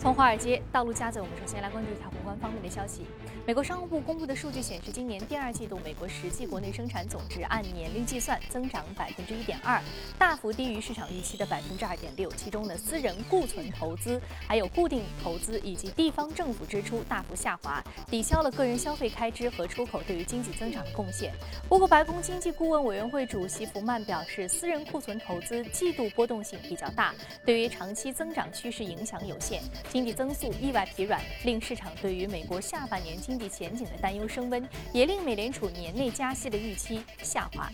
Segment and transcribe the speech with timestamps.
[0.00, 3.02] 从华尔街到陆家嘴，我们首先来关注一条宏观方面的消息。
[3.46, 9.78] 美国商务部公布的数据显示，今年第二季度美国实际国内生产总值按年率计算增长百分之一点二，
[10.18, 12.30] 大幅低于市场预期的百分之二点六。
[12.30, 14.18] 其中呢，私人固存投资、
[14.48, 21.30] 还有固定投资以及地方政府支出大幅下滑，抵消了个人消费开支和出口对于经济增长的贡献。
[21.68, 27.14] 不过，白宫经济顾问委员会主席福曼表示，私人库存投资季度波动性比较大，
[27.44, 29.60] 对于长期增长趋势影响有限。
[29.90, 37.68] 经济增速意外疲软，令市场对于美国下半年经济前景的担忧升温，也令美联储年内加息的预期下滑。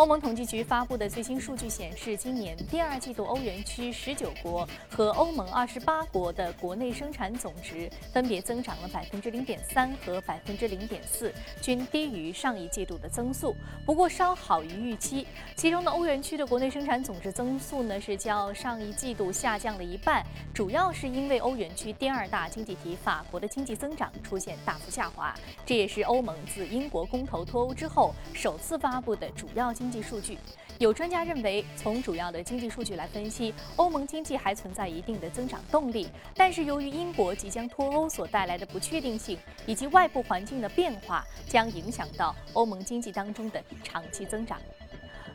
[0.00, 13.54] 欧盟统计局发布的最新数据显示，今年第二季度欧元区十九国和欧盟二十八国的国内生产总值分别增长了百分之零点三和百分之零点四，均低于上一季度的增速，
[13.84, 15.26] 不过稍好于预期。
[15.54, 25.34] 其中的欧元区的国内生产总值增速呢是较上一季度下降了一半，主要是因为欧元区第二大经济体法国的经济增长出现大幅下滑，
[25.66, 29.89] 这也是欧盟自英国公投脱欧之后首次发布的主要经。
[29.90, 30.38] 经济数据，
[30.78, 36.06] 有专家认为，从主要的经济数据来分析，欧盟经济还存在一定的增长动力。
[36.36, 44.60] 但是，由于英国即将脱欧所带来的不确定性以及外部环境的变化，将影响到欧盟经济当中的长期增长。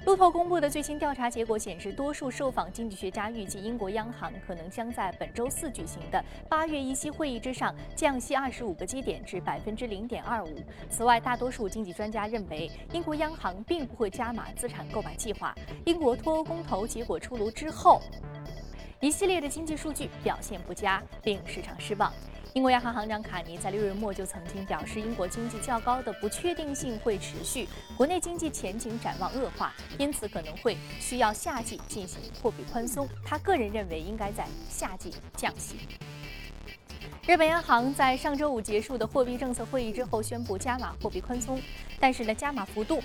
[0.05, 10.61] 路透公布的最新调查结果显示，多数受访经济学家预计，英国央行可能将在本周四举行的八月议息会议之上降息二十五个基点至百分之零点二五。
[10.91, 15.55] 此外，大多数经济专家认为，英国央行并不会加码资产购买计划。
[15.85, 17.99] 英国脱欧公投结果出炉之后，
[18.99, 22.13] 一系列的经济数据表现不佳，令市场失望。
[22.55, 27.67] 英国央行行长卡尼在六月末就曾经表示，英国经济较高的不确定性会持续，
[27.97, 33.09] 国内经济前景展望恶化，因此可能会需要夏季进行货币宽松。
[33.25, 35.75] 他个人认为应该在夏季降息。
[37.27, 41.61] 日本央行在上周五结束的货币政策会议之后宣布加码货币宽松，
[41.99, 43.01] 但是呢，加码幅度。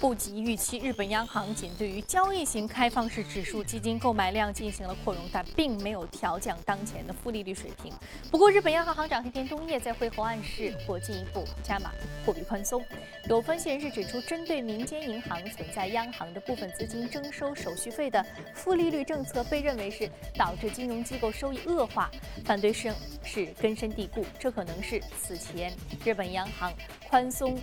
[0.00, 7.92] 不及预期，日本央行仅对于交易型开放式指数基金购买量进行了扩容，但并没有调降当前的负利率水平。
[8.30, 11.92] 不过，日本央行行长黑田东彦在会后暗示或进一步加码
[12.24, 12.82] 货币宽松。
[13.28, 18.24] 有分析人士指出，针对民间银行存在央行的部分资金征收手续费的
[18.54, 22.10] 负利率政策，被认为是导致金融机构收益恶化，
[22.46, 24.24] 反对声是根深蒂固。
[24.38, 25.70] 这可能是此前
[26.02, 26.72] 日本央行
[27.06, 27.58] 宽松。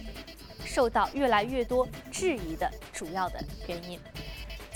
[0.67, 3.99] 受到越来越多质疑的主要的原因。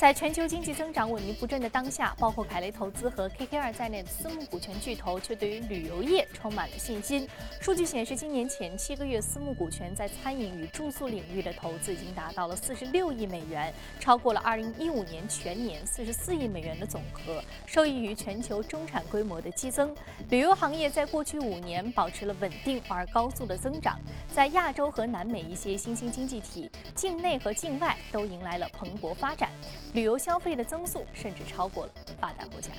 [0.01, 7.29] 在全球经济增长萎靡不振的当下，包括凯雷投资和 KKR 在内的私募股权巨头却对于旅游业充满了信心。
[7.59, 19.95] 数据显示，今年前七个月，私募股权在餐饮与住宿领域的投资已经达到了四十六亿美元，超过了二零一五年全年四十四亿美元的总和，受益于全球中产规模的激增。
[20.31, 23.99] 旅游行业在过去五年保持了稳定而高速的增长，
[24.33, 29.51] 在亚洲和南美一些新兴经济体境内和境外都迎来了蓬勃发展。
[29.93, 32.71] 旅游消费的增速甚至超过了发达国家。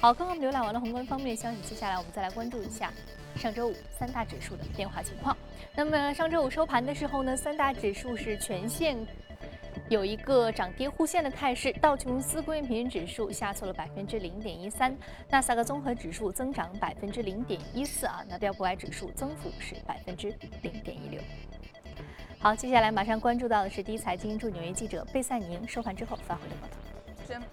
[0.00, 2.92] 好，刚刚我们浏览完了宏观方面消息，接下来我们再来关注一下
[3.36, 5.36] 上周五三大指数的变化情况。
[5.74, 8.96] 那么上周五收盘的时候呢，三大指数是全线
[9.88, 11.72] 有一个涨跌互现的态势。
[11.74, 14.96] 道琼斯工业平均指数下挫了百分之零点一三，
[15.28, 20.28] 纳斯达克综合指数增长百分之零点一四啊，那标普五百指数增幅是百分之
[20.62, 21.20] 零点一六。
[22.40, 27.44] 好，接下来马上关注到的是第一财经驻纽约记者贝赛宁收盘之后发回的报道。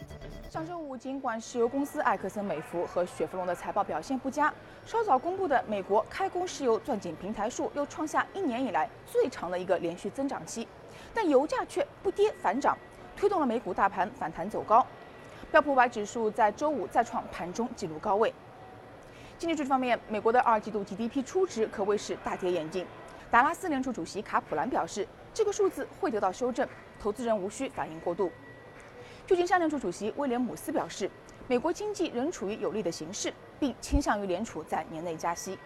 [0.47, 4.53] 上周五，尽管石油公司埃克森美孚和雪佛龙的财报表现不佳，
[4.85, 10.67] 稍早公布的美国开工石油钻井平台数又创下一年以来最长的一个连续增长期，
[11.15, 12.77] 但油价却不跌反涨，
[13.17, 14.85] 推动了美股大盘反弹走高。
[15.51, 18.31] 标普五百指数在周五再创盘中纪录高位。
[19.39, 22.85] 经济数据方面，美国的二季度 GDP 初值可谓是大跌眼镜。
[23.35, 26.65] 达拉斯联储主席卡普兰表示，这个数字会得到修正，
[26.97, 28.31] 投资人无需反应过度。
[29.27, 31.11] 旧金山联储主席威廉姆斯表示，
[31.45, 35.59] 美国经济仍处于有利的形势，并倾向于联储在年内加息。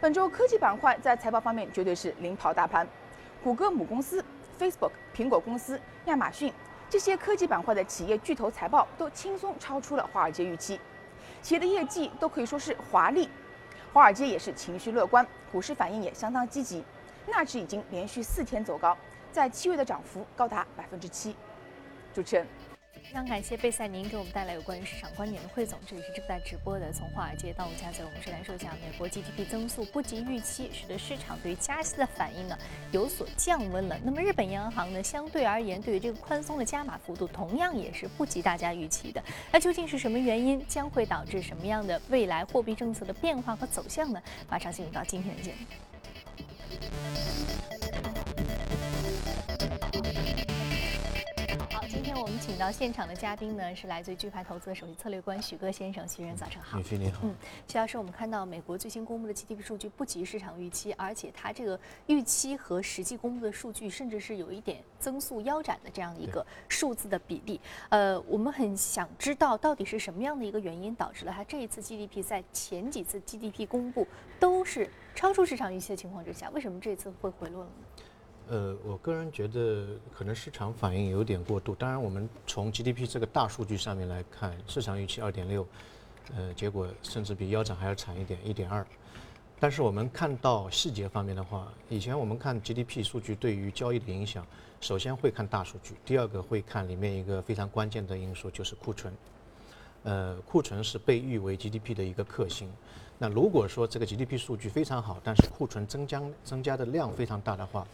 [0.00, 2.84] 本周科技板块在财报方面绝对是领跑大盘，
[3.44, 4.20] 谷歌母公司、
[4.58, 6.52] Facebook、苹果公司、亚马逊
[6.90, 10.80] 这些科技板块的企业巨头财报都轻松超出了华尔街预期，
[11.42, 13.28] 企业的业绩都可以说是华丽。
[13.92, 16.84] 华尔街也是情绪乐观，股市反应也相当积极，
[17.26, 18.96] 纳指已经连续四天走高，
[19.32, 21.34] 在七月的涨幅高达百分之七。
[22.14, 22.46] 主持人，
[23.08, 25.78] 非常感谢贝赛宁给我们带来有关于市场观点的汇总。
[25.86, 32.58] 这里是正在直播的，从华尔街到陆家嘴，我们是来说一下美国 GDP 增速不及预期，使得市场对于加息的反应呢
[32.92, 33.98] 有所降温了。
[34.04, 39.24] 那么日本央行呢，相对而言对于这个宽松的加码幅度，同样也是不及大家预期的。
[39.50, 44.22] 那究竟是什么原因，将会导致什么样的未来货币政策的变化和走向呢？
[44.50, 45.87] 马上进入到今天的节目。
[52.38, 56.06] 们请到现场的嘉宾呢，是来自于钜派投资首席策略官许戈先生。
[56.06, 56.78] 徐人，早上好。
[56.78, 57.22] 女士您好。
[57.24, 57.34] 嗯，
[57.66, 67.60] 徐老师，我们看到美国最新公布的 GDP 数据不及市场预期，而且它这个预期和实际公布的数据，甚至是有一点增速腰斩的这样一个数字的比例。
[67.88, 74.06] 呃，我们很想知道到底是什么样的一个原因导致了它这一次 GDP 在前几次 GDP 公布
[74.38, 77.87] 都是超出市场预期的情况之下，为什么这次会回落了呢？
[78.50, 81.74] 呃，我个人觉得可能市场反应有点过度。
[81.74, 85.66] 当然，我们从 GDP 这个大数据上面来看，市场预期二点六，
[86.34, 88.86] 呃，结果甚至比腰斩还要惨一点，一点二。
[89.60, 94.46] 但是我们看到细节方面的话，以前我们看 GDP 数据对于交易的影响，
[94.80, 99.12] 首先会看大数据，第二个会看里面一个非常关键的因素就是库存。
[100.04, 102.70] 呃，库存是被誉为 GDP 的一个克星。
[103.18, 107.84] 那如果说这个 GDP 数据非常好，但是库存增加增加的量非常大的话，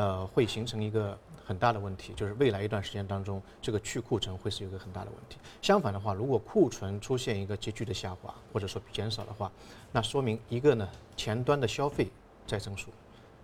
[0.00, 5.36] 呃，会形成一个很大的问题，就是未来一段时间当中，这个去库存会是一个很大的问题。
[5.60, 9.52] 相反的话，如果库存出现一个急剧的下滑，或者说减少的话，
[9.92, 10.88] 那说明一个呢，
[11.18, 12.08] 前端的消费
[12.46, 12.88] 在增速，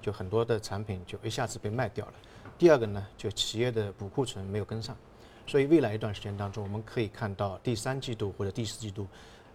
[0.01, 2.15] 就很多的产品就一下子被卖掉了；
[2.57, 4.97] 第二个呢，就企业的补库存没有跟上。
[5.47, 9.07] 所以未来一段时间当中，我们可以看到第三季度或者第四季度，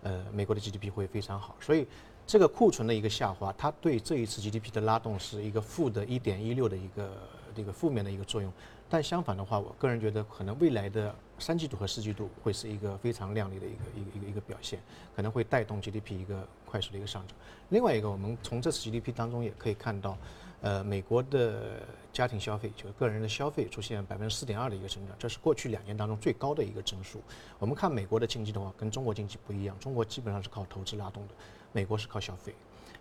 [0.03, 1.55] 呃，美国的 GDP 会非常好。
[1.59, 1.87] 所以。
[2.31, 7.11] 这个库存的一个下滑，它对这一次 GDP 的拉动是一个负的一点一六的一个
[7.53, 8.49] 这个负面的一个作用。
[8.89, 14.79] 但相反的话，我个人觉得可能未来的三季度和四季度会是一个非常亮丽的一个一个一个一个表现，
[15.13, 17.35] 可能会带动 GDP 一个快速的一个上涨。
[17.67, 20.17] 另外一个，我们从这次 GDP 当中也可以看到，
[20.61, 21.81] 呃，美国的
[22.13, 27.21] 家庭消费就是个人的消费出现百分之四点二的一个增长，这是过去两年当中最高的一个增速。
[27.59, 31.33] 我们看美国的经济的话，跟中国经济不一样，中国基本上是靠投资拉动的。
[31.71, 32.53] 美国是靠消费，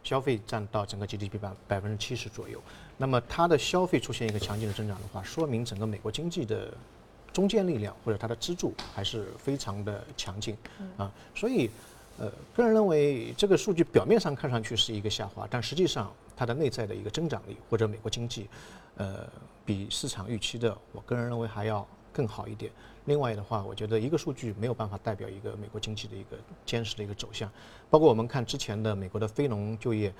[0.02, 2.61] 消费占到整个 GDP 百百分之七十左右。
[2.96, 6.72] 那么它的消费出现一个强劲的增长的话，说明整个美国经济的
[7.32, 10.56] 中坚力量或者它的支柱还是非常的强劲
[10.96, 11.11] 啊。
[11.34, 11.70] 所以，
[12.19, 18.49] 呃，个人认为这个数据表面上看上去是一个下滑，但实际上它的内在的一个增长力或者美国经济，
[18.96, 19.26] 呃，
[19.64, 22.70] 比市场预期的，我个人认为还要更好一点。
[23.06, 27.50] 另外的话，我觉得一个数据没有办法代表一个美国经济的一个坚实的一个走向。
[27.88, 30.12] 包括我们看之前的美国的非农就业，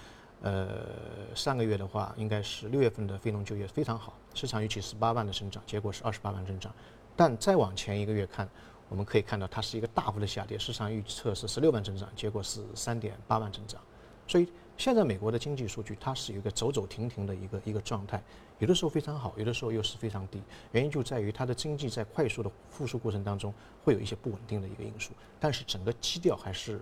[0.42, 0.87] 呃，
[1.34, 6.75] 上个月的话应该是六月份的非农就业非常好，市场预期十八万的增长，结果是二十八万增长。
[7.14, 8.48] 但再往前一个月看，
[8.88, 13.81] 我们可以看到它是一个大幅的下跌，市场预测是十六万增长，结果是三点八万增长。
[14.26, 14.48] 所以
[14.78, 18.22] 现在美国的经济数据它是一个走走停停的一个一个状态。
[18.60, 20.40] 有的时候非常好，有的时候又是非常低，
[20.72, 23.52] 原因就在于它的经济在快速的复苏过程当中
[23.82, 26.78] 会有一些不稳定的一个因素，但是整个基调还是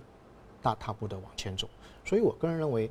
[0.61, 1.71] 大踏步的往前走，
[2.05, 2.91] 所以我个人认为，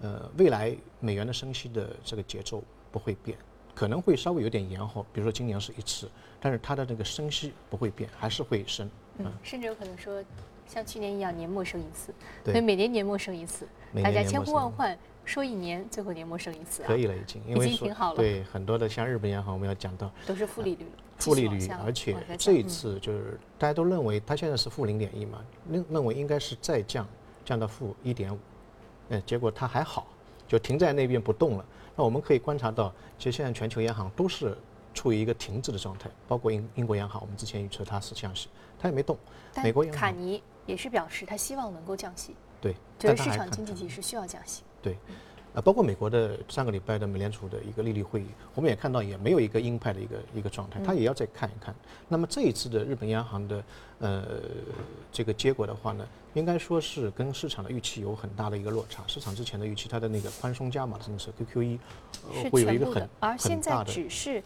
[0.00, 2.62] 呃，未来美元的升息的这个节奏
[2.92, 3.36] 不会变，
[3.74, 6.08] 可能会稍微有点延后，比如说今年是一次，
[6.40, 8.88] 但是它的那个升息不会变，还是会升，
[9.18, 10.22] 嗯，甚至有可能说
[10.64, 12.14] 像去年一样年末升一次，
[12.44, 13.66] 所以每年年末升一次，
[14.00, 14.96] 大家千呼万唤。
[15.28, 18.16] 说一年，最后年末升一次，可以了已经，因为挺好了。
[18.16, 20.86] 对很多的像日本央行，我们要讲到都是负利率，
[21.18, 27.06] 负利率，而且这一次就是大家都认为它现在是负零点一嘛，认认为应该是再降，
[27.44, 28.38] 降到负一点五，
[29.10, 30.06] 嗯，结果它还好，
[30.48, 31.64] 就停在那边不动了。
[31.94, 34.56] 那我们可以观察到，其实现在全球央行都是
[34.94, 38.48] 处于一个停滞的状态，包括英英国央行，我们之前预测它是降息，
[38.78, 39.18] 它也没动。
[39.62, 44.62] 美国卡尼也是表示他希望能够降息，对，就是市场经济体是需要降息。
[44.80, 44.96] 对，
[45.54, 51.74] 啊，包括美国的上个礼拜的美联储的一个利率会议，我们也看到也没有一个鹰派的一个一个状态，他也要再看一看。
[52.08, 53.64] 那么这一次的日本央行的
[53.98, 54.24] 呃
[55.10, 59.02] 这个结果的话呢，应该说是跟市场的预期有很大的一个落差。
[59.06, 61.78] 市场之前的预期，它的那个宽松加码政策 QQE
[62.50, 64.42] 会有一个很而现在只是。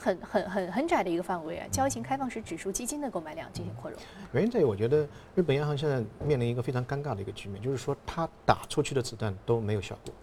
[0.00, 1.66] 很很很很窄的一个范围啊！
[1.72, 3.98] 交易型开放式指数基金的购买量进行扩容。
[4.30, 10.14] 原因在于，我觉得日本央行现在面临一个非常尴尬的一个局面，就是说它打出去的子弹都没有效果，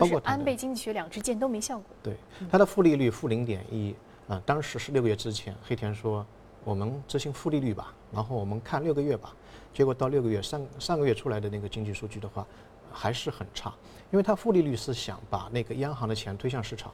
[0.00, 1.86] 就是安倍经济学两支箭都没效果。
[2.02, 2.16] 对，
[2.50, 3.94] 它的负利率负零点一
[4.28, 6.24] 啊，当时是六个月之前，黑田说
[6.64, 9.34] 我们执行负利率吧，然后我们看六个月吧，
[9.72, 12.46] 结果到六个月上上个月出来的那个经济数据的话
[12.92, 13.72] 还是很差，
[14.10, 16.92] 因为它负利率是想把那个央行的钱推向市场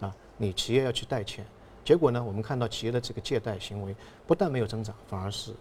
[0.00, 1.44] 啊，你企业要去贷钱。
[1.82, 5.52] 结果呢，我们看到企业的这个借贷行为不但没有增长，反而是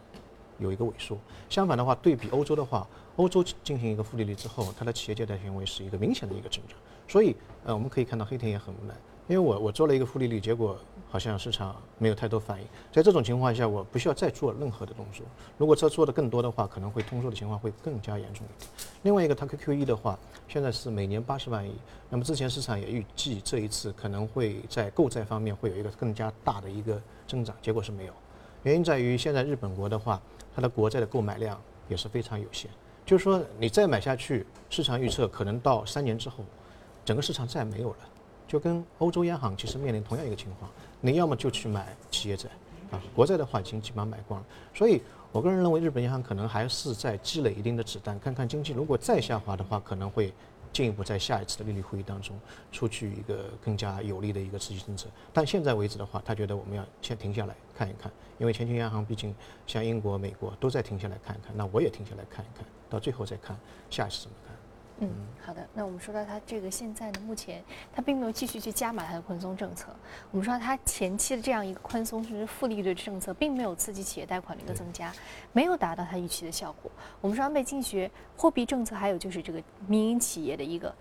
[0.58, 1.18] 有一个萎缩。
[1.50, 2.86] 相反的话，对比欧洲的话，
[3.20, 6.78] 欧洲进行一个负利率之后，它的企业借贷行为是一个明显的一个增长。
[7.06, 7.36] 所以，
[7.66, 8.94] 呃，我们可以看到黑田也很无奈，
[9.28, 12.68] 因为我我做了一个负利率，结果好像市场没有太多反应。
[12.94, 15.26] 在这种情况下，我不需要再做任何的动作。
[15.58, 18.72] 如果这做的更多的话，可能会通缩的情况会更加严重一点。
[19.02, 21.74] 另外一个，它 QQE 的话，现在是每年八十万亿。
[22.10, 28.14] 那么之前市场也预计这一次可能会在购债方面会有一个更加大的一个增长，结果是没有。
[28.64, 30.22] 原因在于现在日本国的话，
[30.56, 31.60] 它的国债的购买量
[31.90, 32.72] 也是非常有限。
[33.10, 36.46] 就是说，你再买下去，市场预测可能到三年之后。
[37.04, 37.98] 整个市场债没有了，
[38.48, 40.70] 就跟欧洲央行其实面临同样一个情况，
[41.02, 42.48] 你要么就去买企业债，
[42.92, 44.46] 啊，国债的话已经基本上买光了。
[44.76, 45.02] 所以
[45.32, 50.32] 我个人认为，日本央行可能还是在积累一定的子弹，看看经济如果再下滑的话，可能会
[50.72, 52.40] 进一步在下一次的利率会议当中
[52.72, 55.08] 出具一个更加有利的一个刺激政策。
[55.34, 59.34] 但现在为止的话，他觉得我们要先停下来看一看，因为全球央行毕竟
[59.66, 63.56] 像英国、美国都在停下来看一看，那我也停下来看一看，到最后再看
[63.90, 64.56] 下一次怎么看。
[65.02, 65.10] 嗯，
[65.46, 65.66] 好的。
[65.74, 67.64] 那我们说到它这个现在呢，目前
[67.96, 69.88] 它并没有继续去加码它的宽松政策。
[70.30, 75.14] 我们说它前期的这样一个宽松甚至负利率的政策，并没有刺激企业贷款的一个增加，
[75.54, 76.92] 没有达到它预期的效果。
[77.22, 80.94] 我们说安倍经济学货币政策，还有就是这个民营企业的一个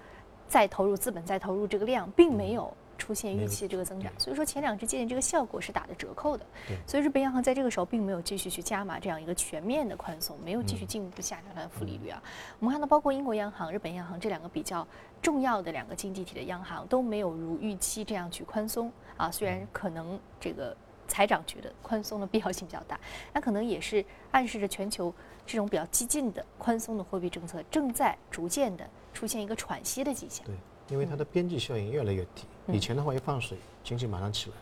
[0.46, 2.72] 再投入资本、再投入这个量，并没有。
[2.98, 6.44] 出现预期的这个增长，所以说前两支借鉴这个效果是打的折扣的。
[6.86, 12.22] 所以日本央行在这个时候并没有继续去加码这样一个全面的宽松，没有继续进一步下调它的负利率啊。
[12.58, 14.86] 我们看到包括英国央行、日本央行这两个比较
[15.22, 19.30] 重要的两个经济体的央行都没有如预期这样去宽松啊。
[19.30, 20.76] 虽然可能这个
[21.06, 22.98] 财长觉得宽松的必要性比较大，
[23.32, 25.14] 那可能也是暗示着全球
[25.46, 30.44] 这种比较激进的宽松的货币政策正在逐渐的出现一个喘息的迹象。
[30.44, 30.54] 对，
[30.88, 32.44] 因为它的边际效应越来越低。
[32.72, 34.56] 以前的话一放水，经济马上起来，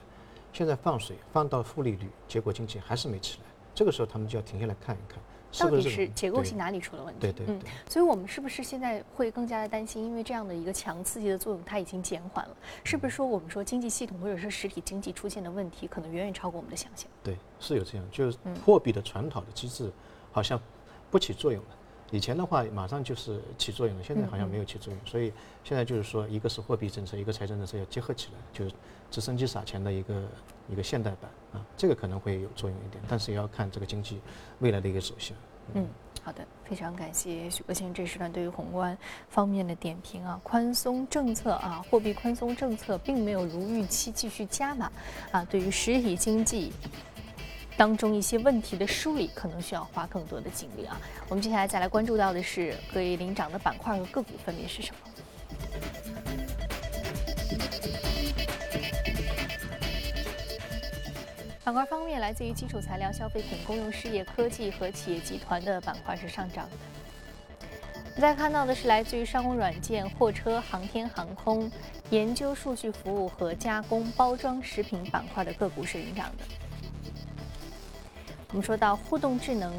[0.52, 3.44] 现在放水放到负利率，结果经济还是没起来。
[3.74, 5.20] 这个时候他们就要停下来看一看，
[5.58, 7.20] 到底是结构性哪里出了问题？
[7.20, 7.58] 对对对。
[7.88, 10.04] 所以我们是不是现在会更加的担心？
[10.04, 17.06] 因为这样的一个强刺激的作用它已经减缓了，是不是说我们说经济系统或者是实体经济出现的问题可能远远超过我们的想象？
[17.22, 19.92] 对，是有这样，就是货币的传导的机制
[20.32, 20.58] 好像
[21.10, 21.68] 不起作用了。
[22.12, 25.32] 以前的话，马上就是起作用了，现在好像没有起作用，所以
[25.64, 28.72] 现在就是说，一个是货币政策，一个财政政策要结合起来，就是
[29.10, 30.22] 直升机撒钱的一个
[30.68, 34.20] 一个现代版啊，这个可能会有作用一点，但是也要看这个经济
[34.60, 35.36] 未来的一个走向。
[35.74, 35.84] 嗯，
[36.22, 38.96] 好的，非常感谢许国庆这时段对于宏观
[39.28, 44.92] 方面的点评啊，宽松政策啊，货币宽松政策并没有如预期继续加码
[45.32, 46.72] 啊，对于实体经济。
[47.76, 51.00] 当中一些问题的梳理可能需要花更多的精力啊。
[51.28, 54.98] 我们接下来再来关注到的是可以领涨的板块和个股分别是什么？
[61.64, 66.76] 板块方面，来自于基础材料、消费品、公用事业、科技和企业集团的板块是上涨的。
[68.20, 71.70] 再看到的是来自于商务软件、货车、航天航空、
[72.10, 76.44] 研究数据服务和加工包装食品板块的个股是领涨的。
[78.56, 79.70] 我们说到互动智能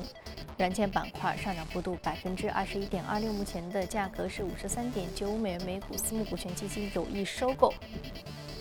[0.59, 7.73] 软件板块上涨幅度百分之二十一点二六，目前的价格是五十三点九五美元每股，私募股权基金有意收购。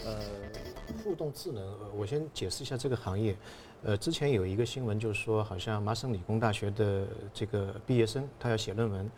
[0.07, 0.19] 呃，
[1.05, 3.37] 互动智能，我先解释一下这个行业。
[3.83, 9.11] 呃，之前有一个新闻就是说，好像麻省理工大学的这个毕业生他要写论文，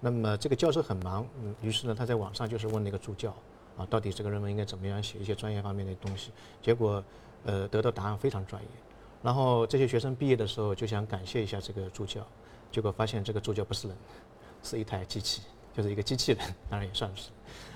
[0.00, 3.28] 那么这个教授很忙，嗯，于是呢他在网上就是问那个助教
[3.76, 6.30] 啊，到底这个论文应该怎么样写一些专业方面的东西，
[6.62, 7.04] 结果
[7.44, 8.68] 呃得到答案非常专业。
[9.26, 12.24] 然后这些学生毕业的时候就想感谢一下这个助教，
[12.70, 13.96] 结果发现这个助教不是人，
[14.62, 15.42] 是一台机器，
[15.74, 16.40] 就是一个机器人，
[16.70, 17.30] 当然也算是，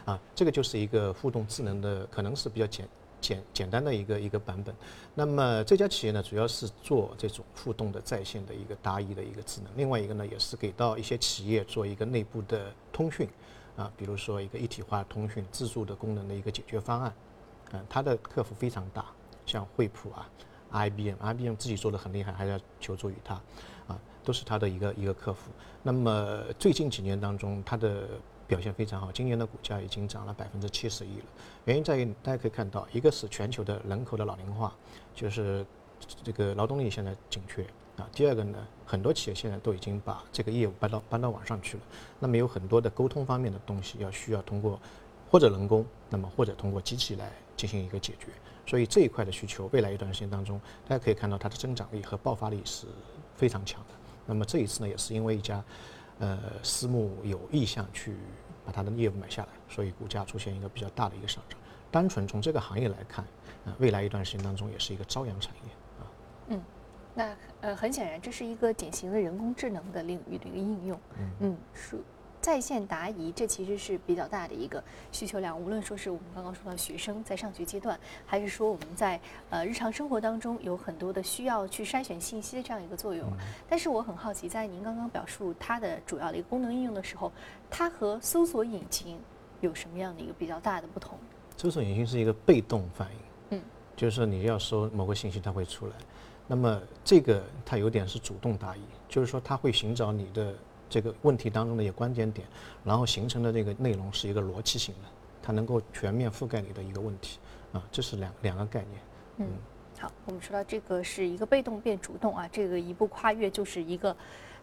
[0.04, 2.88] 啊，这个就是一个互动智能的，可能是比较简
[3.20, 4.72] 简简单的一个一个版本。
[5.12, 13.28] 那么这家企业呢，主要是做这种互动的在线的一个答疑的一个智能，另外一个呢，也是给到一些企业做一个内部的通讯，
[13.76, 17.12] 啊，比如说一个一体化通讯自助的功能的一个解决方案，
[17.72, 19.06] 嗯，它的客户非常大，
[19.44, 20.30] 像惠普啊。
[20.72, 23.34] IBM，IBM 自己做的很厉害，还要求助于它，
[23.86, 25.50] 啊，都是他的一个一个客户。
[25.82, 28.08] 那么最近几年当中，它的
[28.46, 31.24] 表现非常好，今年的股价已经涨了百分之七十一了。
[31.64, 34.74] 原因在于大家可以看到，一个是全球的人口的老龄化，
[35.14, 35.64] 就是
[36.22, 37.64] 这个劳动力现在紧缺
[37.96, 38.08] 啊。
[38.12, 41.82] 第二个呢，很多企业现在都已经把这个业务搬到搬到网上去了。
[42.18, 44.80] 那么有很多的沟通方面的东西要需要通过
[45.30, 48.26] 或者人工，那么或者通过机器来进行一个解决。
[48.70, 52.86] 所以这一块的需求，未来一段时间当中，大家可以看到它的增长力和爆发力是
[53.34, 53.94] 非常强的。
[54.24, 55.60] 那么这一次呢，也是因为一家
[56.20, 58.14] 呃私募有意向去
[58.64, 61.58] 把它的业务买下来，所以股价出现一个比较大的一个上涨。
[61.90, 63.24] 单纯从这个行业来看，
[63.64, 66.06] 呃，未来一段时间当中也是一个朝阳产业啊。
[66.50, 66.62] 嗯，
[67.12, 71.00] 那呃，很显然这是一个典型的人工智能的领域的一个应用。
[71.18, 71.98] 嗯嗯，是。
[72.40, 74.82] 在线答疑，这其实是比较大的一个
[75.12, 75.60] 需求量。
[75.60, 79.20] 无论说是我们刚刚说到学生在上学阶段，还是说我们在
[79.50, 83.30] 呃日常生活当中有很多的需要去筛选信息的这样一个作用。
[83.68, 87.30] 但是我很好奇，在您刚刚表述它的主要的一个功能应用的时候，
[87.68, 89.18] 它和搜索引擎
[89.60, 91.18] 有什么样的一个比较大的不同？
[91.58, 93.62] 搜索引擎是一个被动反应，嗯，
[93.94, 95.92] 就是说你要搜某个信息，它会出来。
[96.46, 98.80] 那么这个它有点是主动答疑，
[99.10, 100.54] 就是说它会寻找你的。
[100.90, 102.46] 这个问题当中的一些关键点，
[102.84, 105.08] 然后形成的这个内容是一个逻辑性的，
[105.40, 107.38] 它能够全面覆盖你的一个问题，
[107.72, 109.00] 啊，这是两两个概念。
[109.38, 109.46] 嗯，
[109.98, 114.14] 好，我们说到这个是一个被动变主动啊，这个一步跨越就是一个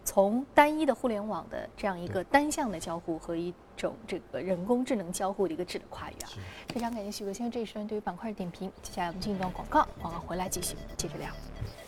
[0.04, 6.30] 从单一的互联网的这样一个单向的交互和一种这个人工智能交互的一个质的跨越啊。
[6.68, 8.70] 非常感谢许哥先生这一时段对于板块的点评。
[8.82, 11.30] 接下来我们进一段广告，广告回来继续接着聊。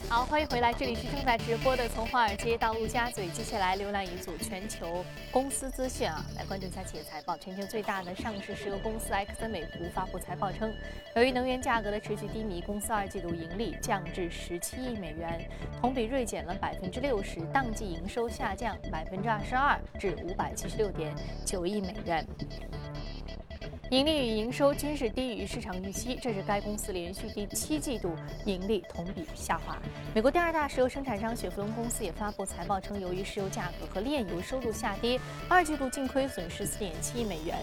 [0.09, 3.29] 好，欢迎回来，这里是正在直播的《从华尔街到陆家嘴》。
[3.33, 7.37] 接下来浏览一组全球公司资讯啊，来关注一下企业财报。
[7.37, 10.73] 全球最大的上市石油公司埃克森美孚发布财报称，
[11.15, 15.49] 由于能源价格的持续低迷，公司二季度盈利降至十七亿美元，
[15.81, 22.27] 同比锐减了百分之六十，当季营收下降百分之二十二至五百七十六点九亿美元。
[23.91, 28.15] 盈利与营收均是低于市场预期，这是该公司连续第七季度
[28.47, 29.77] 盈利同比下滑。
[30.15, 35.19] 美国第二大石油生产商雪佛龙公司也发布财报称，由于石油价格和炼油收入下跌，
[35.49, 37.59] 二季度净亏损十四点七亿美元。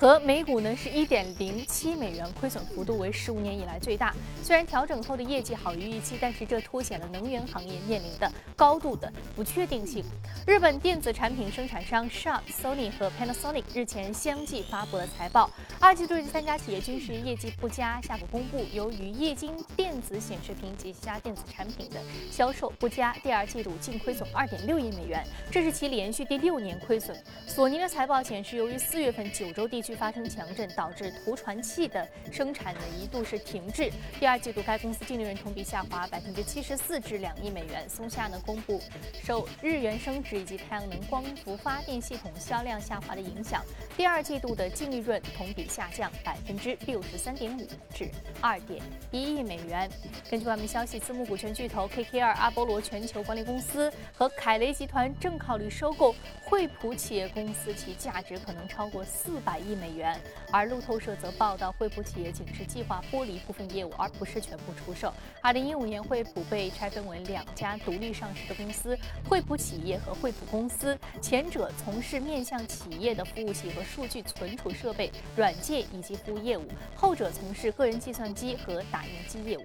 [0.00, 4.14] 和每股呢是一点零七美元，亏损幅度为十五年以来最大。
[4.44, 10.04] 虽然调整后的业绩好于预期，但是这凸显了能源行业面临的高度的不确定性。
[10.46, 15.50] 日本电子产品生产商 Sharp、Sony 和 Panasonic 日前相继发布了财报，
[15.80, 18.00] 二季度这三家企业均是业绩不佳。
[18.00, 21.96] 下个公布，由于液晶电子显示屏及其他电子产品的
[22.30, 27.20] 销售不佳，第二季度净亏损二点六亿美元，这是其连续第六年亏损。
[27.48, 33.90] 索尼的财报显示，由于四月份九州地区发生强震，导致图传器的生产呢一度是停滞。
[34.18, 37.88] 第二季度该公司净利润同比下滑百分之七十四至两亿美元。
[37.88, 38.82] 松下呢公布
[39.24, 43.64] 受日元升值以及太阳能光伏发电系统销量下滑的影响，
[43.96, 48.10] 第二季度的净利润同比下降百分之六十三点五至
[48.42, 49.88] 二点一亿美元。
[50.28, 59.77] 根据外媒消息，私募股权巨头 KKR、阿波罗全球管理公司和凯雷集团正考虑收购惠普企业公司，其价值可能超过四百亿。
[59.78, 60.20] 美元，
[60.52, 65.12] 而路透社则报道，惠普企业仅是计划剥离部分业务，而不是全部出售。
[65.40, 70.98] 二零一五年，惠普被拆分为两家独立上市的公司：惠普企业和惠普公司。
[71.22, 76.64] 前者从事面向企业的服务器和数据存储设备、软件以及服务业务；
[76.94, 79.64] 后者从事个人计算机和打印机业务。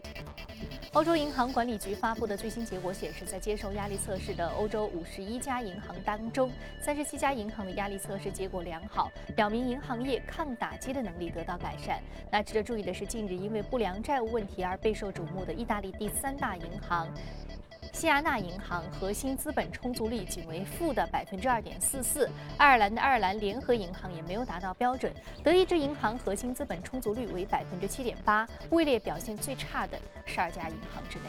[0.93, 11.99] 欧洲银行管理局发布的最新结果显示，在接受压力测试的欧洲五十一家银行当中，三十七家银行的压力测试结果良好，表明银行业抗打击的能力得到改善。
[12.29, 17.07] 那值得注意的是，近日因为不良债务问题而备受瞩目的意大利第三大银行。
[17.93, 31.25] 西亚纳银行核心资本充足率仅为负的百分之二点四四，爱尔兰的爱尔兰联合银行也没有达到标准，德意志银行核心资本充足率为百分之七点八，位列表现最差的十二家银行之内。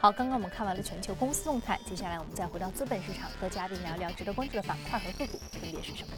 [0.00, 6.14] 好，刚刚我们看完了全球公司动态，接下来我们再回到资本市场，和嘉宾聊聊值得关注的板块和个股分别是什么。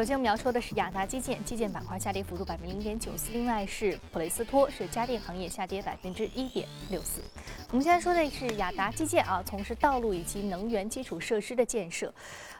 [0.00, 3.30] 首先我们要说的是雅达基建，基建板块下跌幅度百分之零点九四。
[3.32, 7.20] 另外是普雷斯托，是家电行业下跌百分之一点六四。
[7.68, 12.10] 我们现在说的是雅达基建啊，从事道路以及能源基础设施的建设。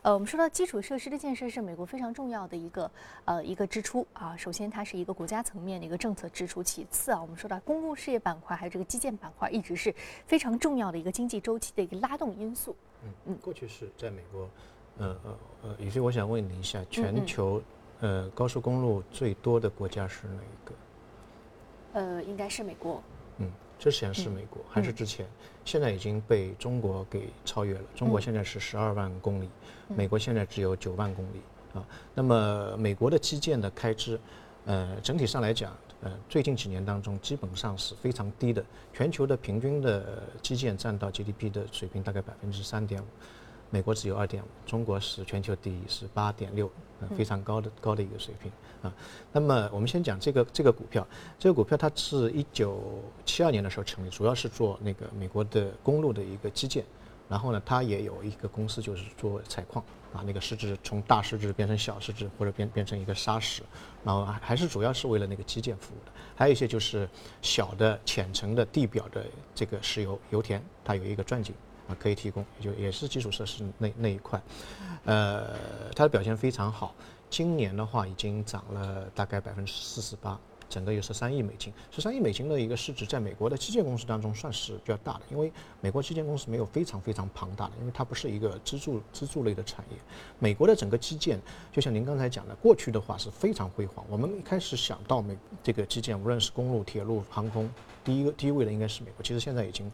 [0.03, 2.91] 呃，我们说到基础设施的建设是美国非常重要的一个
[3.25, 4.37] 呃一个支出啊。
[4.37, 9.95] 首先它是一个国家层面的一个政策支出，其次啊，我们说到公共事业板块还有这个基建板块，一直是
[10.27, 12.77] 非常重要的一个经济周期的一个拉动因素。
[13.03, 14.47] 嗯嗯，过去是在美国。
[14.99, 17.63] 呃呃呃，以及我想问你一下，全球
[18.01, 20.75] 呃高速公路最多的国家是哪一个？
[21.93, 23.03] 呃，应该是美国。
[23.39, 25.27] 嗯，之前是美国还是之前？
[25.65, 27.81] 现在已经被中国给超越了。
[27.95, 29.49] 中国现在是十二万公里，
[29.89, 31.41] 美国现在只有九万公里
[31.75, 31.87] 啊。
[32.15, 34.19] 那么美国的基建的开支，
[34.67, 38.65] 呃，整体上来讲，呃，最近几年当中基本上是非常低的。
[38.93, 43.07] 全球的平均的基建占到 GDP 的水平大概百分之三点五。
[43.71, 46.71] 美国只有二点五，中国是全球第一，是八点六，
[47.17, 48.51] 非常高的高的一个水平
[48.83, 48.93] 啊。
[49.33, 51.07] 那么我们先讲这个这个股票，
[51.39, 56.85] 这个股票它是一九七二年的时候成立，主要是做那个美国的公路的一个基建
[57.29, 63.63] 然后呢，它也有一个公司就是做采矿啊，那个市值从大市值变成小市值，或者变变成一个砂石，
[64.03, 66.11] 然后还是主要是为了那个基建服务的。
[66.35, 67.09] 还有一些就是
[67.41, 71.55] 小的浅层的地表的这个石油油田，它有一个钻井
[71.91, 74.41] 啊，可以提供，就也是基础设施那那一块，
[75.05, 75.57] 呃，
[75.95, 76.95] 它的表现非常好。
[77.29, 80.39] 今年的话已经涨了大概百分之四十八。
[80.69, 89.97] 整个有十三亿美金，十三亿美金的一个市值，在美国的基建公司当中算是比较大的，因为美国基建公司没有非常非常庞大的，因为它不是一个支柱支柱类的产业。
[90.39, 91.41] 美国的整个基建，
[91.73, 94.07] 就像您刚才讲的，过去的话是非常辉煌。
[94.09, 97.69] 我们一开始想到美这个基建，无论是公路、铁路、航空，
[98.05, 99.25] 第一个第一位的应该是美国。
[99.25, 99.91] 其实现在已经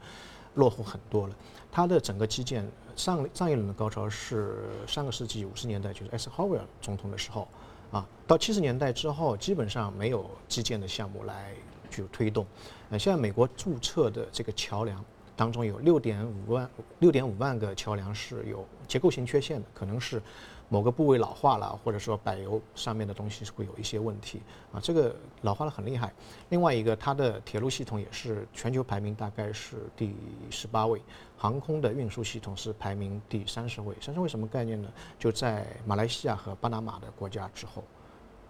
[0.56, 1.34] 落后很多了。
[1.76, 7.46] 它的整个基建上上一轮的高潮是上个世纪五十年代，就是艾森豪威尔总统的时候。
[7.90, 11.52] 啊，到七十年代之后，基本上没有基建的项目来
[11.90, 12.46] 去推动。
[12.88, 15.04] 呃，现在美国注册的这个桥梁
[15.36, 16.66] 当中有六点五万
[17.00, 20.22] 六点五万个桥梁是有结构性缺陷的，可能是。
[20.68, 26.12] 某个部位老化了，或者说柏油上面的东西会有一些问题啊，这个老化的很厉害。
[26.48, 30.16] 另外一个，它的铁路系统也是全球排名大概是第
[30.50, 31.00] 十八位，
[31.36, 33.94] 航空的运输系统是排名第三十位。
[34.00, 34.88] 三十位什么概念呢？
[35.18, 37.84] 就在马来西亚和巴拿马的国家之后，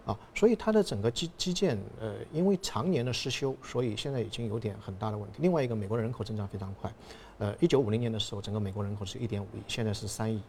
[0.07, 5.38] 啊，所以它的整个基基建，呃，因为常年的失修，所以现在已经有点很大的问题。
[5.42, 6.90] 另外一个，美国人口增长非常快，
[7.37, 10.40] 呃，一九五零年的时候，整个美国人口是一点五亿，现在是三亿。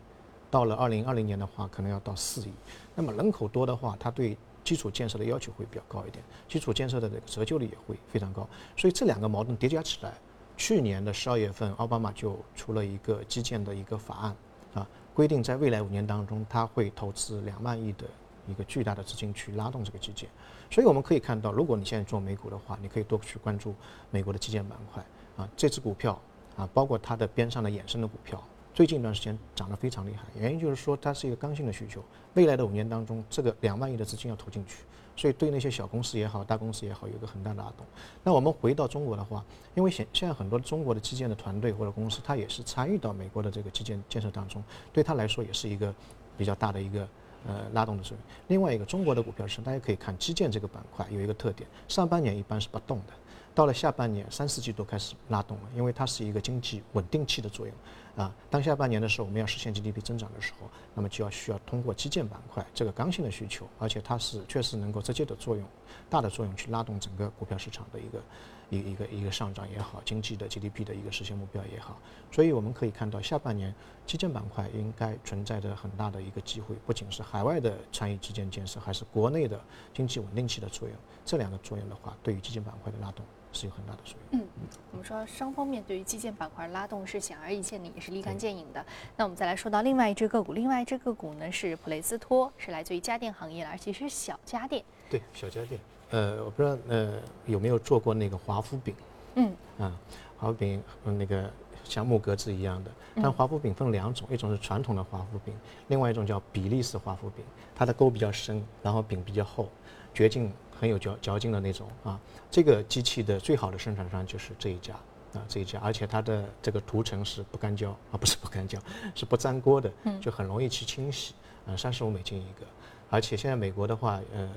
[0.49, 2.51] 到了二零二零年的话，可能要到四亿。
[2.95, 8.47] 那么人口多的话，它对基础建设的要求会比较高一点，基础建设的这个折旧率也会非常高。
[8.75, 10.13] 所以这两个矛盾叠加起来，
[10.55, 14.36] 去年的十二月份，奥巴马就出了一个基建的一个法案，
[14.73, 18.05] 啊，规定在未来五年当中，他会投资两万亿的
[18.47, 20.29] 一个巨大的资金去拉动这个基建。
[20.69, 23.73] 所以我们可以看到，如果你现在做美股的话，你可以多去关注
[24.12, 25.05] 美国的基建板块
[25.38, 26.19] 啊，这只股票
[26.57, 28.43] 啊，包括它的边上的衍生的股票。
[28.77, 31.99] 最近一段时间涨得非常厉害，原因就是说它是一个刚性的需求，
[32.35, 34.83] 未来的五年当中，这个两万亿的资金要投进去，
[35.15, 37.83] 所以对那些小公司也好，大公司也好，有一个很大的拉动。
[38.23, 44.63] 那我们回到中国的话，因为现现在很多中国的基建的团队或者公司，它也是参与到美国的这个基建建设当中，
[44.93, 45.91] 对它来说也是一个
[46.37, 46.99] 比较大的一个
[47.47, 48.23] 呃拉动的作用。
[48.47, 53.13] 另外一个，中国的股票市场大家可以看基建这个板块有一个特点，上半年一般是不动的，
[53.58, 57.76] 到了下半年三四季度开始拉动了，因为它是一个经济稳定器的作用。
[58.15, 65.65] 啊，当下半年的时候，我们要实现 GDP 增长的时候，那么就要需要通过基建板块这个刚性的需求，而且它是确实能够直接的作用，
[66.08, 68.22] 大的作用去拉动整个股票市场的一个
[68.70, 71.98] 一一个一个上涨也好，经济的 GDP 的一个实现目标也好。
[72.32, 73.74] 所以我们可以看到，下半年
[74.06, 79.60] 基建板块应该存在着很大的一个机会，不仅是海外的参与基建建设，还是国内的
[79.96, 80.96] 经济稳定器的作用。
[81.26, 83.26] 这两个作用的话，对于基建板块的拉动。
[83.53, 84.41] 是有很大的作用。
[84.41, 84.47] 嗯，
[84.91, 88.86] 我们说双方面对于基建板块拉动是显而易见的，也是立竿见影的。
[89.15, 94.83] 那我们再来说到另外一只个股，另外一只个股呢是普雷斯托，是来自于家电行业的，而且是小家电。
[95.10, 95.79] 对，小家电。
[96.12, 97.13] 呃，我不知道呃
[97.45, 98.95] 有没有做过那个华夫饼。
[99.36, 99.55] 嗯。
[99.79, 99.91] 啊，
[100.38, 101.51] 华夫饼那个
[101.83, 105.53] 像木格子一样的，但华夫饼分两种，一种是传统的华夫饼，
[105.88, 107.43] 另外一种叫比利时华夫饼，
[107.75, 109.69] 它的沟比较深，然后饼比较厚，
[110.13, 110.51] 嚼劲。
[110.79, 112.19] 很有嚼嚼劲的那种啊，
[112.51, 114.93] 这个机器的最好的生产商就是这一家
[115.33, 118.79] 啊，这一家，而且它的这个涂层是不干胶啊，不是不干胶，
[119.15, 121.33] 是不粘锅的，就很容易去清洗，
[121.65, 122.65] 啊，三十五美金一个，
[123.09, 124.49] 而且现在美国的话，呃，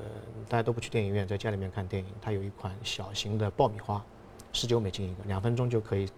[0.48, 4.04] 大家都不去电影院，在家里面看电影，它有一款小型的爆米花，
[4.52, 6.08] 十九美金一个，两分钟就可以。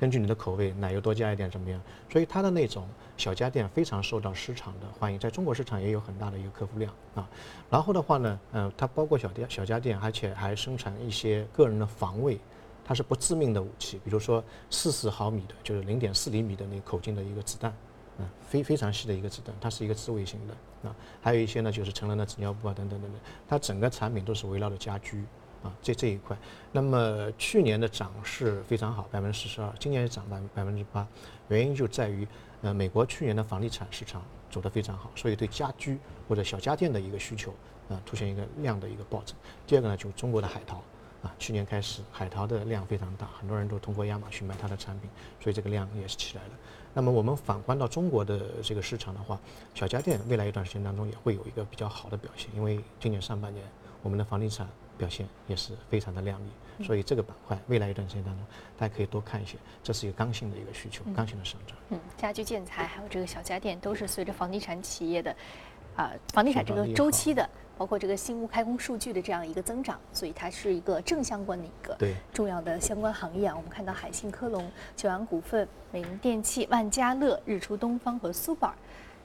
[0.00, 1.78] 根据你的口味，奶油多加一点怎么样？
[2.10, 7.28] 所以它的那种小家电非常受到市场的欢迎，在中国市场也有很大的一个客户量啊。
[7.68, 12.40] 然后的话呢，嗯，它包括小店、小家电，而且还生产一些个人的防卫，
[12.82, 17.70] 它是不致命的武器，比如说四十毫米的，就是零点四厘米的那口径的一个子弹，
[18.16, 20.96] 嗯，非非常细的一个子弹，它是一个自卫型的啊。
[21.20, 25.22] 还有一些呢，就是成人的纸尿布啊等等等等，它整个产品都是围绕着家居。
[25.62, 26.34] 啊，这这一块，
[26.72, 31.06] 那么去年的涨势非常好，百分之四十二，今年也涨百百分之八，
[31.48, 32.26] 原因就在于，
[32.62, 37.54] 呃，美国去年的房地产市场走得非常好，所以对家居或者小家电的一个需求，
[37.90, 39.36] 啊，出现一个量的一个暴增。
[39.66, 40.82] 第二个呢，就是中国的海淘，
[41.22, 46.50] 啊，去年开始海淘的量非常大，很多人都通过亚马逊买它的产品，所以这个量也是起来了。
[46.94, 49.38] 那么我们反观到中国的这个市场的话，
[49.74, 53.62] 小家电未来一段时间当中也会有一个比较好的表现，因为今年上半年
[54.02, 54.66] 我们的房地产。
[55.00, 58.44] 表现也是非常的亮丽，所以这个板块未来一段时间当中，
[58.76, 61.74] 大家可以多看一些，这是一个刚性的一个需求，刚性的上涨。
[61.88, 65.34] 嗯，家居建材还有这个小家电都是随着房地产企业的，
[65.96, 71.96] 啊，房地产这个周期的包括这个新屋开工数据的这样一个增长，所以它是一个正相关的一个
[72.30, 73.54] 重要的相关行业啊。
[73.56, 78.74] 我们看到海信科龙、九阳股份、美林电器、万家乐、日出东方和苏宝。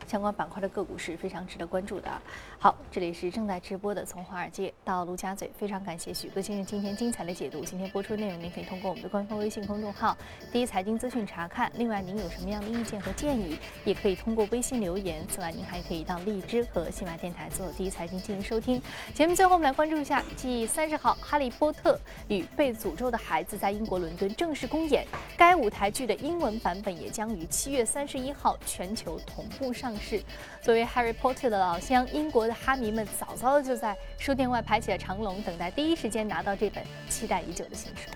[0.06, 2.22] 相关板块的个股是非常值得关注的。
[2.66, 7.64] 好，这里是正在直播的《从华尔街到陆家嘴》，非常感谢许哥先生今天精彩的解读。
[7.64, 10.18] 今天播出的内容，您可以通过我们的官方微信公众号
[10.52, 11.72] “第一财经资讯”查看。
[11.76, 15.24] 另外，您有什么样的意见和建议，也可以通过微信留言。
[15.28, 18.82] 此外，您还可以到荔枝和喜马电台做第一财经进行收听。
[19.14, 22.00] 节目最后，我们来关注一下继三十号《哈利波特
[22.30, 25.06] 与被诅咒的孩子》在英国伦敦正式公演，
[25.38, 29.96] 该舞台剧的英文版本也将于七月三十一号全球同步上。
[29.98, 30.20] 市，
[30.64, 38.10] 作为《Harry Potter》的老乡，英国的哈迷们早早的就在书店外排起了长龙，等待第一时间拿到这本期待已久的新书。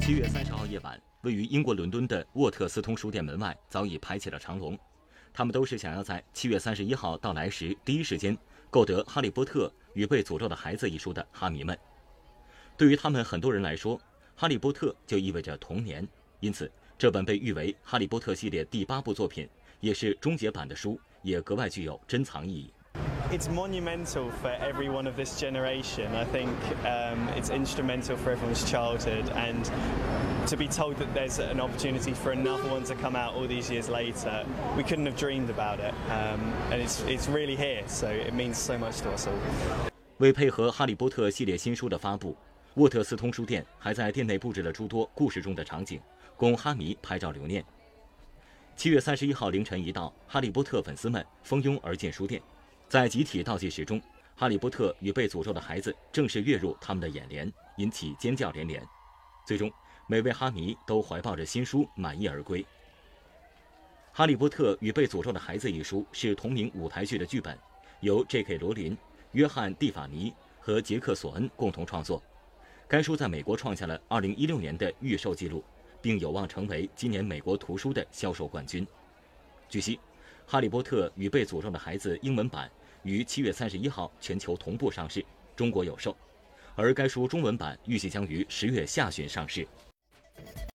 [0.00, 4.78] 七月三十号夜晚，位于英国伦敦的沃特斯通书店门外早已排起了长龙，
[5.32, 8.36] 他们都是想要在七月三十一号到来时第一时间
[8.70, 11.76] 购得《哈利波特与被诅咒的孩子》一书的哈迷们。
[12.76, 13.98] 对于他们很多人来说，
[14.36, 16.06] 《哈利波特》就意味着童年，
[16.40, 16.70] 因此。
[16.96, 19.48] 这本被誉为《哈利波特》系列第八部作品，
[19.84, 22.72] 也是终结版的书，也格外具有珍藏意义。
[23.30, 26.06] It's monumental for everyone of this generation.
[26.14, 26.48] I think
[26.84, 29.62] um, it's instrumental for everyone's childhood, and
[30.46, 33.70] to be told that there's an opportunity for another one to come out all these
[33.70, 35.92] years later, we couldn't have dreamed about it.
[36.08, 36.40] Um,
[36.72, 39.34] and it's it's really here, so it means so much to us all.
[40.16, 42.34] 为配合《哈利波特》系列新书的发布，
[42.76, 46.00] 沃特斯通书店还在店内布置了诸多故事中的场景。
[46.38, 47.62] 供哈迷拍照留念。
[48.76, 52.42] 七月三十一号凌晨一到，哈利波特粉丝们蜂拥而进书店，
[52.88, 54.00] 在集体倒计时中，
[54.36, 58.84] 《哈利波特与被诅咒的孩子》正式跃入他们的眼帘，引起尖叫连连。
[59.46, 59.72] 最终，
[60.08, 62.62] 每位哈迷都怀抱着新书满意而归。
[64.12, 67.56] 《哈利波特与被诅咒的孩子》一书是同名舞台剧的剧本，
[68.00, 68.58] 由 J.K.
[68.58, 68.96] 罗琳、
[69.32, 72.20] 约翰·蒂法尼和杰克·索恩共同创作。
[72.88, 75.64] 该书在美国创下了二零一六年的预售记录。
[76.04, 78.86] 并有望成为今年美国图书的销售冠军。
[79.70, 79.96] 据悉，
[80.46, 82.70] 《哈利波特与被诅咒的孩子》英文版
[83.04, 85.24] 于七月三十一号全球同步上市，
[85.56, 86.14] 中国有售；
[86.74, 89.66] 而该书中文版预计将于十月下旬上市。